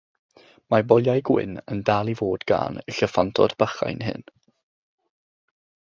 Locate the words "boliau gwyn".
0.91-1.53